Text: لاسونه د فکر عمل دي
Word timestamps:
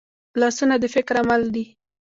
لاسونه 0.39 0.75
د 0.79 0.85
فکر 0.95 1.15
عمل 1.21 1.41
دي 1.55 1.65